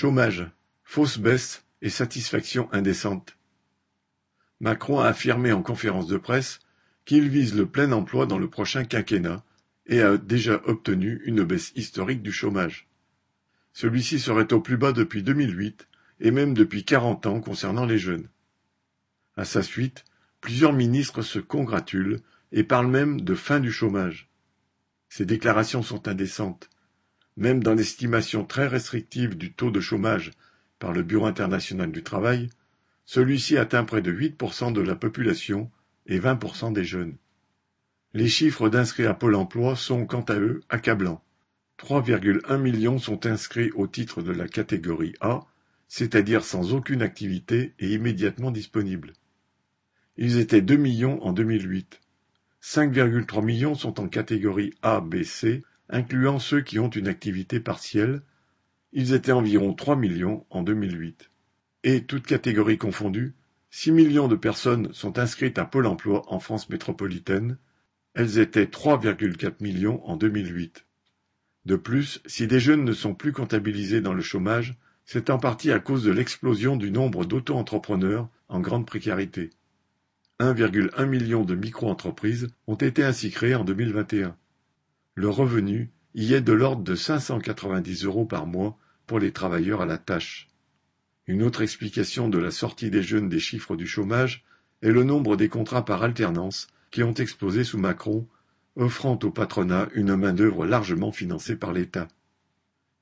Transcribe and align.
Chômage, 0.00 0.46
fausse 0.84 1.18
baisse 1.18 1.64
et 1.82 1.90
satisfaction 1.90 2.72
indécente. 2.72 3.36
Macron 4.60 5.00
a 5.00 5.08
affirmé 5.08 5.50
en 5.50 5.60
conférence 5.60 6.06
de 6.06 6.18
presse 6.18 6.60
qu'il 7.04 7.28
vise 7.28 7.56
le 7.56 7.66
plein 7.66 7.90
emploi 7.90 8.24
dans 8.24 8.38
le 8.38 8.48
prochain 8.48 8.84
quinquennat 8.84 9.42
et 9.86 10.00
a 10.00 10.16
déjà 10.16 10.62
obtenu 10.66 11.20
une 11.24 11.42
baisse 11.42 11.72
historique 11.74 12.22
du 12.22 12.30
chômage. 12.30 12.86
Celui-ci 13.72 14.20
serait 14.20 14.52
au 14.52 14.60
plus 14.60 14.76
bas 14.76 14.92
depuis 14.92 15.24
2008 15.24 15.88
et 16.20 16.30
même 16.30 16.54
depuis 16.54 16.84
40 16.84 17.26
ans 17.26 17.40
concernant 17.40 17.84
les 17.84 17.98
jeunes. 17.98 18.28
À 19.36 19.44
sa 19.44 19.64
suite, 19.64 20.04
plusieurs 20.40 20.74
ministres 20.74 21.22
se 21.22 21.40
congratulent 21.40 22.20
et 22.52 22.62
parlent 22.62 22.86
même 22.86 23.20
de 23.22 23.34
fin 23.34 23.58
du 23.58 23.72
chômage. 23.72 24.30
Ces 25.08 25.26
déclarations 25.26 25.82
sont 25.82 26.06
indécentes. 26.06 26.70
Même 27.38 27.62
dans 27.62 27.74
l'estimation 27.74 28.44
très 28.44 28.66
restrictive 28.66 29.38
du 29.38 29.52
taux 29.52 29.70
de 29.70 29.78
chômage 29.78 30.32
par 30.80 30.92
le 30.92 31.04
Bureau 31.04 31.26
international 31.26 31.92
du 31.92 32.02
travail, 32.02 32.50
celui-ci 33.04 33.56
atteint 33.56 33.84
près 33.84 34.02
de 34.02 34.12
8% 34.12 34.72
de 34.72 34.80
la 34.80 34.96
population 34.96 35.70
et 36.06 36.18
20% 36.18 36.72
des 36.72 36.82
jeunes. 36.82 37.14
Les 38.12 38.26
chiffres 38.26 38.68
d'inscrits 38.68 39.06
à 39.06 39.14
Pôle 39.14 39.36
emploi 39.36 39.76
sont 39.76 40.04
quant 40.04 40.22
à 40.22 40.34
eux 40.34 40.62
accablants. 40.68 41.22
3,1 41.78 42.58
millions 42.58 42.98
sont 42.98 43.24
inscrits 43.24 43.70
au 43.70 43.86
titre 43.86 44.20
de 44.20 44.32
la 44.32 44.48
catégorie 44.48 45.14
A, 45.20 45.42
c'est-à-dire 45.86 46.42
sans 46.42 46.74
aucune 46.74 47.02
activité 47.02 47.72
et 47.78 47.94
immédiatement 47.94 48.50
disponibles. 48.50 49.12
Ils 50.16 50.38
étaient 50.38 50.60
2 50.60 50.76
millions 50.76 51.24
en 51.24 51.32
2008. 51.32 52.00
5,3 52.60 53.44
millions 53.44 53.76
sont 53.76 54.00
en 54.00 54.08
catégorie 54.08 54.74
A, 54.82 55.00
B, 55.00 55.22
C, 55.22 55.62
incluant 55.88 56.38
ceux 56.38 56.60
qui 56.60 56.78
ont 56.78 56.90
une 56.90 57.08
activité 57.08 57.60
partielle, 57.60 58.22
ils 58.92 59.12
étaient 59.12 59.32
environ 59.32 59.74
3 59.74 59.96
millions 59.96 60.46
en 60.50 60.62
2008. 60.62 61.30
Et, 61.84 62.04
toutes 62.04 62.26
catégories 62.26 62.78
confondues, 62.78 63.34
6 63.70 63.92
millions 63.92 64.28
de 64.28 64.36
personnes 64.36 64.92
sont 64.92 65.18
inscrites 65.18 65.58
à 65.58 65.64
Pôle 65.64 65.86
emploi 65.86 66.22
en 66.28 66.40
France 66.40 66.70
métropolitaine, 66.70 67.58
elles 68.14 68.38
étaient 68.38 68.64
3,4 68.64 69.62
millions 69.62 70.04
en 70.08 70.16
2008. 70.16 70.86
De 71.66 71.76
plus, 71.76 72.20
si 72.26 72.46
des 72.46 72.60
jeunes 72.60 72.84
ne 72.84 72.92
sont 72.92 73.14
plus 73.14 73.32
comptabilisés 73.32 74.00
dans 74.00 74.14
le 74.14 74.22
chômage, 74.22 74.78
c'est 75.04 75.30
en 75.30 75.38
partie 75.38 75.70
à 75.70 75.80
cause 75.80 76.04
de 76.04 76.10
l'explosion 76.10 76.76
du 76.76 76.90
nombre 76.90 77.24
d'auto-entrepreneurs 77.24 78.28
en 78.48 78.60
grande 78.60 78.86
précarité. 78.86 79.50
1,1 80.40 81.06
million 81.06 81.44
de 81.44 81.54
micro-entreprises 81.54 82.48
ont 82.66 82.74
été 82.74 83.04
ainsi 83.04 83.30
créées 83.30 83.54
en 83.54 83.64
2021. 83.64 84.36
Le 85.18 85.28
revenu 85.28 85.90
y 86.14 86.34
est 86.34 86.40
de 86.40 86.52
l'ordre 86.52 86.84
de 86.84 86.94
590 86.94 88.04
euros 88.04 88.24
par 88.24 88.46
mois 88.46 88.78
pour 89.08 89.18
les 89.18 89.32
travailleurs 89.32 89.80
à 89.80 89.84
la 89.84 89.98
tâche. 89.98 90.48
Une 91.26 91.42
autre 91.42 91.60
explication 91.60 92.28
de 92.28 92.38
la 92.38 92.52
sortie 92.52 92.88
des 92.88 93.02
jeunes 93.02 93.28
des 93.28 93.40
chiffres 93.40 93.74
du 93.74 93.84
chômage 93.84 94.44
est 94.80 94.92
le 94.92 95.02
nombre 95.02 95.36
des 95.36 95.48
contrats 95.48 95.84
par 95.84 96.04
alternance 96.04 96.68
qui 96.92 97.02
ont 97.02 97.14
explosé 97.14 97.64
sous 97.64 97.78
Macron, 97.78 98.28
offrant 98.76 99.18
au 99.24 99.32
patronat 99.32 99.88
une 99.92 100.14
main-d'œuvre 100.14 100.64
largement 100.66 101.10
financée 101.10 101.56
par 101.56 101.72
l'État. 101.72 102.06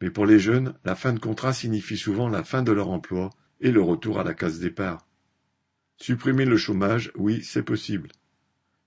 Mais 0.00 0.10
pour 0.10 0.24
les 0.24 0.38
jeunes, 0.38 0.74
la 0.84 0.94
fin 0.94 1.14
de 1.14 1.18
contrat 1.18 1.52
signifie 1.52 1.96
souvent 1.96 2.28
la 2.28 2.44
fin 2.44 2.62
de 2.62 2.70
leur 2.70 2.90
emploi 2.90 3.30
et 3.60 3.72
le 3.72 3.82
retour 3.82 4.20
à 4.20 4.22
la 4.22 4.34
case 4.34 4.60
départ. 4.60 5.04
Supprimer 5.96 6.44
le 6.44 6.58
chômage, 6.58 7.10
oui, 7.16 7.42
c'est 7.42 7.64
possible. 7.64 8.10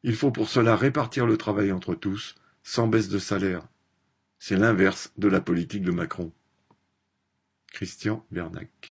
Il 0.03 0.15
faut 0.15 0.31
pour 0.31 0.47
cela 0.47 0.77
répartir 0.77 1.25
le 1.25 1.35
travail 1.35 1.73
entre 1.73 1.93
tous, 1.93 2.33
sans 2.67 2.85
baisse 2.85 3.07
de 3.07 3.17
salaire. 3.17 3.65
C'est 4.39 4.57
l'inverse 4.57 5.13
de 5.17 5.29
la 5.29 5.39
politique 5.39 5.83
de 5.83 5.91
Macron. 5.91 6.33
Christian 7.71 8.25
Bernac 8.29 8.69